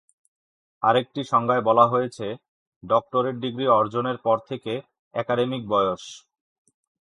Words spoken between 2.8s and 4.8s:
doctorate degree অর্জনের পর থেকে